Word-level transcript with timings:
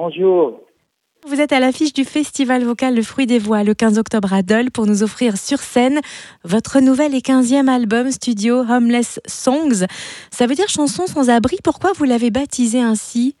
Bonjour. 0.00 0.60
Vous 1.26 1.40
êtes 1.40 1.52
à 1.52 1.58
l'affiche 1.58 1.92
du 1.92 2.04
festival 2.04 2.62
vocal 2.62 2.94
Le 2.94 3.02
Fruit 3.02 3.26
des 3.26 3.40
Voix 3.40 3.64
le 3.64 3.74
15 3.74 3.98
octobre 3.98 4.32
à 4.32 4.42
Dole 4.42 4.70
pour 4.70 4.86
nous 4.86 5.02
offrir 5.02 5.36
sur 5.36 5.58
scène 5.58 5.98
votre 6.44 6.78
nouvel 6.78 7.16
et 7.16 7.18
15e 7.18 7.66
album 7.66 8.08
studio 8.12 8.60
Homeless 8.60 9.20
Songs. 9.26 9.88
Ça 10.30 10.46
veut 10.46 10.54
dire 10.54 10.68
chanson 10.68 11.06
sans 11.06 11.30
abri. 11.30 11.56
Pourquoi 11.64 11.90
vous 11.96 12.04
l'avez 12.04 12.30
baptisé 12.30 12.78
ainsi? 12.78 13.34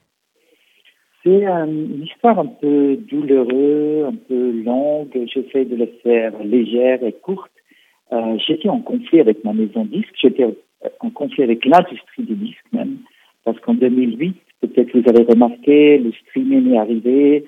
C'est 1.22 1.46
euh, 1.46 1.64
une 1.66 2.02
histoire 2.02 2.40
un 2.40 2.46
peu 2.46 2.96
douloureuse, 3.08 4.06
un 4.06 4.16
peu 4.16 4.50
longue. 4.50 5.16
J'essaie 5.32 5.64
de 5.64 5.76
la 5.76 5.86
faire 6.02 6.32
légère 6.42 7.04
et 7.04 7.12
courte. 7.12 7.52
Euh, 8.10 8.36
j'étais 8.44 8.68
en 8.68 8.80
conflit 8.80 9.20
avec 9.20 9.44
ma 9.44 9.52
maison 9.52 9.84
disque. 9.84 10.12
J'étais 10.20 10.46
en 10.98 11.10
conflit 11.10 11.44
avec 11.44 11.64
l'industrie 11.64 12.24
du 12.24 12.34
disque 12.34 12.66
même. 12.72 12.96
Parce 13.44 13.60
qu'en 13.60 13.74
2008, 13.74 14.34
peut-être 14.60 14.96
vous 14.96 15.08
avez 15.08 15.24
remarqué, 15.24 15.98
le 15.98 16.12
streaming 16.12 16.72
est 16.72 16.78
arrivé. 16.78 17.44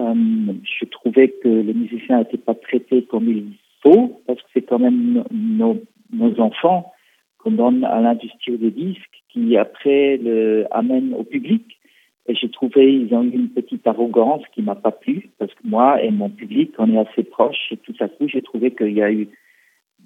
Euh, 0.00 0.14
je 0.62 0.84
trouvais 0.86 1.28
que 1.28 1.48
les 1.48 1.74
musiciens 1.74 2.18
n'étaient 2.18 2.36
pas 2.36 2.54
traités 2.54 3.04
comme 3.04 3.28
il 3.28 3.44
faut, 3.82 4.20
parce 4.26 4.40
que 4.40 4.48
c'est 4.54 4.62
quand 4.62 4.78
même 4.78 5.24
nos, 5.30 5.80
nos 6.12 6.40
enfants 6.40 6.92
qu'on 7.38 7.52
donne 7.52 7.84
à 7.84 8.00
l'industrie 8.00 8.56
des 8.56 8.70
disques, 8.70 9.22
qui 9.28 9.56
après 9.56 10.16
le 10.16 10.66
amène 10.70 11.14
au 11.14 11.24
public. 11.24 11.78
Et 12.26 12.34
j'ai 12.34 12.48
trouvé 12.50 12.92
ils 12.92 13.14
ont 13.14 13.22
eu 13.22 13.34
une 13.34 13.50
petite 13.50 13.86
arrogance 13.86 14.42
qui 14.54 14.62
m'a 14.62 14.74
pas 14.74 14.92
plu, 14.92 15.30
parce 15.38 15.52
que 15.52 15.60
moi 15.64 16.02
et 16.02 16.10
mon 16.10 16.30
public, 16.30 16.72
on 16.78 16.92
est 16.92 16.98
assez 16.98 17.22
proches, 17.22 17.70
et 17.70 17.76
tout 17.76 17.94
à 18.00 18.08
coup, 18.08 18.26
j'ai 18.28 18.42
trouvé 18.42 18.70
qu'il 18.70 18.94
y 18.94 19.02
a 19.02 19.12
eu 19.12 19.28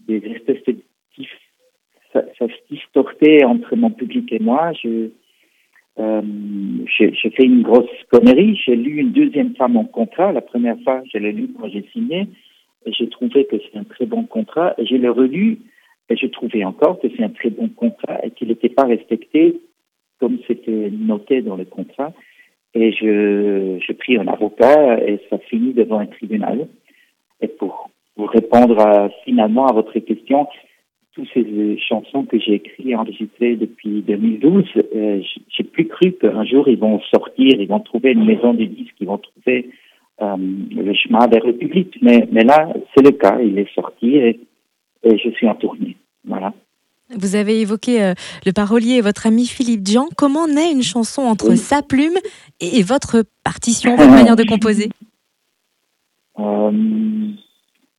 des 0.06 0.18
espèces 0.26 0.64
de 0.66 0.76
ça, 2.12 2.22
ça 2.38 2.46
se 2.46 2.74
distortait 2.74 3.44
entre 3.44 3.76
mon 3.76 3.90
public 3.90 4.32
et 4.32 4.38
moi. 4.38 4.72
Je, 4.72 5.10
euh, 5.98 6.22
j'ai 6.96 7.30
fait 7.30 7.44
une 7.44 7.62
grosse 7.62 7.90
connerie. 8.10 8.56
J'ai 8.64 8.76
lu 8.76 8.98
une 8.98 9.12
deuxième 9.12 9.54
fois 9.56 9.68
mon 9.68 9.84
contrat. 9.84 10.32
La 10.32 10.40
première 10.40 10.78
fois, 10.84 11.02
je 11.12 11.18
l'ai 11.18 11.32
lu 11.32 11.50
quand 11.58 11.68
j'ai 11.68 11.84
signé. 11.92 12.26
Et 12.86 12.92
j'ai 12.92 13.08
trouvé 13.08 13.44
que 13.46 13.56
c'est 13.58 13.78
un 13.78 13.84
très 13.84 14.06
bon 14.06 14.24
contrat. 14.24 14.74
Et 14.78 14.86
j'ai 14.86 14.98
le 14.98 15.10
relu. 15.10 15.58
Et 16.08 16.16
j'ai 16.16 16.30
trouvé 16.30 16.64
encore 16.64 17.00
que 17.00 17.08
c'est 17.14 17.22
un 17.22 17.28
très 17.28 17.50
bon 17.50 17.68
contrat 17.68 18.18
et 18.22 18.30
qu'il 18.30 18.48
n'était 18.48 18.70
pas 18.70 18.84
respecté 18.84 19.60
comme 20.20 20.38
c'était 20.46 20.90
noté 20.90 21.42
dans 21.42 21.56
le 21.56 21.64
contrat. 21.64 22.12
Et 22.74 22.92
je, 22.92 23.78
je 23.86 23.92
pris 23.92 24.16
un 24.16 24.26
avocat 24.26 25.00
et 25.06 25.20
ça 25.30 25.38
finit 25.38 25.74
devant 25.74 25.98
un 25.98 26.06
tribunal. 26.06 26.68
Et 27.40 27.48
pour, 27.48 27.90
pour 28.16 28.30
répondre 28.30 29.10
finalement 29.24 29.66
à 29.66 29.72
votre 29.72 29.98
question, 29.98 30.48
toutes 31.18 31.28
ces 31.34 31.78
chansons 31.78 32.24
que 32.24 32.38
j'ai 32.38 32.54
écrites 32.54 32.86
et 32.86 32.94
enregistrées 32.94 33.56
depuis 33.56 34.02
2012, 34.02 34.64
euh, 34.94 35.20
j'ai 35.48 35.64
plus 35.64 35.88
cru 35.88 36.12
qu'un 36.12 36.44
jour 36.44 36.68
ils 36.68 36.78
vont 36.78 37.00
sortir, 37.12 37.60
ils 37.60 37.66
vont 37.66 37.80
trouver 37.80 38.12
une 38.12 38.24
maison 38.24 38.54
de 38.54 38.64
disques, 38.64 38.94
ils 39.00 39.08
vont 39.08 39.18
trouver 39.18 39.70
euh, 40.22 40.36
le 40.38 40.94
chemin 40.94 41.26
vers 41.26 41.44
le 41.44 41.54
public. 41.54 41.98
Mais, 42.02 42.28
mais 42.30 42.44
là, 42.44 42.72
c'est 42.94 43.04
le 43.04 43.10
cas, 43.12 43.40
il 43.40 43.58
est 43.58 43.72
sorti 43.74 44.16
et, 44.16 44.40
je 45.04 45.30
suis 45.30 45.48
en 45.48 45.54
tournée. 45.54 45.96
Voilà. 46.24 46.52
Vous 47.16 47.36
avez 47.36 47.60
évoqué 47.60 48.02
euh, 48.02 48.14
le 48.44 48.52
parolier 48.52 48.96
et 48.96 49.00
votre 49.00 49.26
ami 49.26 49.46
Philippe 49.46 49.86
Jean. 49.86 50.08
Comment 50.16 50.46
naît 50.46 50.72
une 50.72 50.82
chanson 50.82 51.22
entre 51.22 51.54
sa 51.54 51.82
plume 51.82 52.18
et, 52.60 52.82
votre 52.82 53.24
partition, 53.44 53.96
votre 53.96 54.10
manière 54.10 54.36
de 54.36 54.44
composer? 54.44 54.90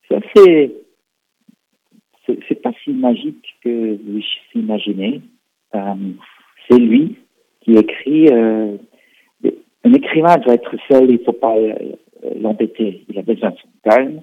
C'est 0.08 0.16
assez 0.16 0.79
c'est 2.48 2.60
pas 2.62 2.72
si 2.84 2.90
magique 2.90 3.56
que 3.62 3.98
vous 4.04 4.20
imaginez. 4.54 5.20
Euh, 5.74 5.94
c'est 6.68 6.78
lui 6.78 7.16
qui 7.60 7.72
écrit. 7.76 8.28
Euh, 8.28 8.76
un 9.82 9.92
écrivain 9.94 10.36
doit 10.36 10.54
être 10.54 10.74
seul, 10.90 11.10
il 11.10 11.18
ne 11.20 11.24
faut 11.24 11.32
pas 11.32 11.56
euh, 11.56 11.74
l'embêter. 12.40 13.04
Il 13.08 13.18
a 13.18 13.22
besoin 13.22 13.50
de 13.50 13.56
son 13.56 13.68
calme 13.82 14.20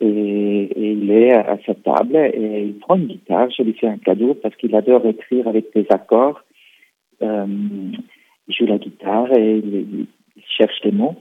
et, 0.00 0.70
il 0.76 1.10
est 1.10 1.32
à 1.32 1.58
sa 1.64 1.74
table 1.74 2.16
et 2.16 2.64
il 2.64 2.78
prend 2.78 2.96
une 2.96 3.06
guitare. 3.06 3.48
Je 3.56 3.62
lui 3.62 3.72
fais 3.72 3.86
un 3.86 3.96
cadeau 3.96 4.34
parce 4.34 4.54
qu'il 4.56 4.74
adore 4.76 5.06
écrire 5.06 5.48
avec 5.48 5.72
des 5.74 5.86
accords. 5.88 6.42
il 7.22 7.96
joue 8.48 8.66
la 8.66 8.78
guitare 8.78 9.32
et 9.38 9.56
il, 9.56 10.06
cherche 10.58 10.80
les 10.84 10.92
mots. 10.92 11.16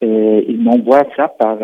Et 0.00 0.44
il 0.48 0.60
m'envoie 0.60 1.04
ça 1.16 1.28
par 1.28 1.58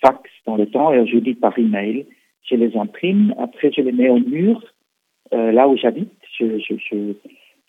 fax 0.00 0.30
dans 0.46 0.56
le 0.56 0.66
temps 0.66 0.92
et 0.92 1.06
je 1.06 1.18
dis 1.18 1.34
par 1.34 1.58
email 1.58 2.06
je 2.44 2.56
les 2.56 2.76
imprime, 2.76 3.34
après 3.38 3.70
je 3.72 3.80
les 3.80 3.92
mets 3.92 4.08
au 4.08 4.18
mur, 4.18 4.62
euh, 5.32 5.52
là 5.52 5.68
où 5.68 5.76
j'habite, 5.76 6.12
je, 6.38 6.58
je, 6.58 6.74
je, 6.76 7.12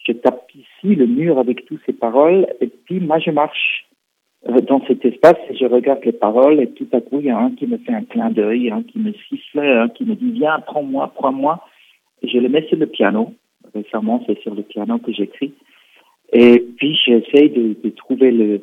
je, 0.06 0.12
tape 0.14 0.50
ici 0.56 0.96
le 0.96 1.06
mur 1.06 1.40
avec 1.40 1.66
toutes 1.66 1.82
ces 1.86 1.94
paroles, 1.94 2.48
et 2.62 2.68
puis 2.68 3.00
moi 3.00 3.20
je 3.20 3.32
marche 3.32 3.86
euh, 4.50 4.60
dans 4.62 4.84
cet 4.86 5.06
espace 5.06 5.38
et 5.50 5.56
je 5.56 5.66
regarde 5.66 6.04
les 6.04 6.12
paroles, 6.12 6.60
et 6.60 6.72
tout 6.72 6.88
à 6.92 7.02
coup 7.02 7.20
il 7.20 7.28
y 7.28 7.30
a 7.30 7.38
un 7.38 7.52
qui 7.52 7.68
me 7.68 7.78
fait 7.78 7.94
un 7.94 8.04
clin 8.04 8.30
d'œil, 8.30 8.72
un 8.72 8.84
qui 8.84 9.00
me 9.00 9.14
siffle, 9.14 9.60
un 9.60 9.90
qui 9.90 10.06
me 10.06 10.16
dit 10.16 10.32
viens, 10.32 10.60
prends-moi, 10.60 11.12
prends-moi, 11.16 11.66
et 12.22 12.28
je 12.28 12.38
le 12.38 12.50
mets 12.50 12.68
sur 12.68 12.78
le 12.78 12.88
piano. 12.88 13.34
Récemment, 13.74 14.24
c'est 14.28 14.40
sur 14.40 14.54
le 14.54 14.62
piano 14.62 14.98
que 15.00 15.12
j'écris. 15.12 15.54
Et 16.32 16.64
puis 16.78 16.96
j'essaie 17.06 17.50
de, 17.50 17.76
de 17.82 17.90
trouver 17.90 18.32
le, 18.32 18.62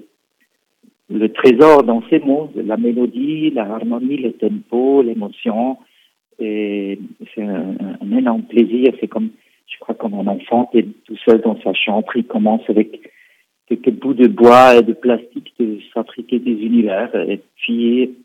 le 1.10 1.28
trésor 1.32 1.82
dans 1.82 2.02
ces 2.08 2.20
mots, 2.20 2.50
la 2.54 2.76
mélodie, 2.76 3.50
la 3.50 3.64
harmonie, 3.64 4.16
le 4.16 4.32
tempo, 4.32 5.02
l'émotion, 5.02 5.78
c'est 6.40 7.42
un, 7.42 7.76
un, 8.00 8.16
énorme 8.16 8.42
plaisir. 8.42 8.92
C'est 9.00 9.08
comme, 9.08 9.30
je 9.66 9.78
crois, 9.78 9.94
comme 9.94 10.14
un 10.14 10.26
enfant 10.26 10.66
qui 10.66 10.78
est 10.78 10.88
tout 11.04 11.16
seul 11.24 11.40
dans 11.42 11.60
sa 11.62 11.74
chambre, 11.74 12.10
il 12.14 12.24
commence 12.24 12.62
avec 12.68 13.00
quelques 13.66 13.90
bouts 13.90 14.14
de 14.14 14.26
bois 14.26 14.76
et 14.76 14.82
de 14.82 14.92
plastique 14.92 15.52
de 15.58 15.78
fabriquer 15.92 16.38
des 16.38 16.52
univers. 16.52 17.14
Et 17.14 17.40
puis, 17.56 18.16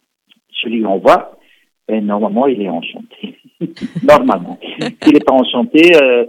je 0.63 0.69
lui 0.69 0.85
envoie. 0.85 1.37
Et 1.87 2.01
normalement, 2.01 2.47
il 2.47 2.61
est 2.61 2.69
enchanté. 2.69 3.37
normalement. 4.03 4.57
S'il 5.03 5.13
n'est 5.13 5.19
pas 5.19 5.33
enchanté, 5.33 5.95
euh, 6.01 6.25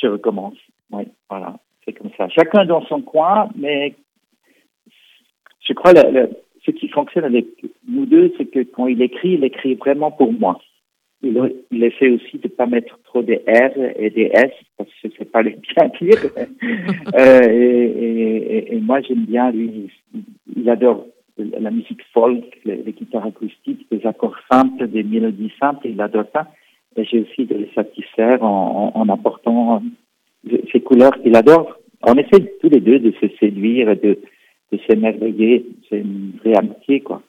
je 0.00 0.06
recommence. 0.06 0.54
Oui, 0.92 1.04
voilà. 1.28 1.58
C'est 1.84 1.92
comme 1.92 2.10
ça. 2.16 2.28
Chacun 2.28 2.64
dans 2.64 2.84
son 2.86 3.00
coin, 3.00 3.48
mais 3.56 3.94
je 5.66 5.72
crois 5.72 5.92
que 5.94 6.30
ce 6.64 6.70
qui 6.70 6.88
fonctionne 6.88 7.24
avec 7.24 7.46
nous 7.88 8.06
deux, 8.06 8.32
c'est 8.38 8.46
que 8.46 8.60
quand 8.60 8.86
il 8.86 9.02
écrit, 9.02 9.32
il 9.32 9.44
écrit 9.44 9.74
vraiment 9.74 10.12
pour 10.12 10.32
moi 10.32 10.60
il, 11.22 11.54
il 11.70 11.84
essaie 11.84 12.10
aussi 12.10 12.38
de 12.38 12.48
pas 12.48 12.66
mettre 12.66 12.98
trop 13.04 13.22
des 13.22 13.42
R 13.46 13.78
et 13.96 14.10
des 14.10 14.30
S 14.32 14.52
parce 14.76 14.90
que 15.02 15.08
c'est 15.16 15.30
pas 15.30 15.42
les 15.42 15.56
bien 15.76 15.90
dire. 16.00 16.18
euh, 17.18 17.40
et, 17.48 18.66
et, 18.66 18.74
et, 18.74 18.80
moi 18.80 19.00
j'aime 19.00 19.24
bien 19.24 19.50
lui, 19.50 19.90
il 20.56 20.68
adore 20.68 21.06
la 21.38 21.70
musique 21.70 22.02
folk, 22.12 22.44
les, 22.64 22.76
les, 22.76 22.92
guitares 22.92 23.26
acoustiques, 23.26 23.86
des 23.90 24.06
accords 24.06 24.36
simples, 24.50 24.86
des 24.88 25.02
mélodies 25.02 25.52
simples, 25.58 25.88
il 25.88 26.00
adore 26.00 26.26
ça. 26.32 26.48
Et 26.96 27.04
j'ai 27.04 27.20
aussi 27.20 27.46
de 27.46 27.54
le 27.54 27.68
satisfaire 27.74 28.42
en, 28.42 28.92
en, 28.94 29.00
en 29.00 29.08
apportant 29.08 29.82
ces 30.70 30.80
couleurs 30.80 31.20
qu'il 31.22 31.34
adore. 31.36 31.78
On 32.02 32.14
essaie 32.14 32.52
tous 32.60 32.68
les 32.68 32.80
deux 32.80 32.98
de 32.98 33.12
se 33.12 33.28
séduire 33.40 33.96
de, 33.96 34.18
de 34.72 34.78
s'émerveiller. 34.86 35.66
C'est 35.88 36.00
une 36.00 36.32
vraie 36.42 36.56
amitié, 36.56 37.00
quoi. 37.00 37.22